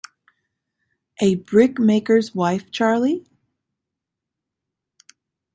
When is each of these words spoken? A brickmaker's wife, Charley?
A 1.21 1.35
brickmaker's 1.35 2.33
wife, 2.33 2.71
Charley? 2.71 3.23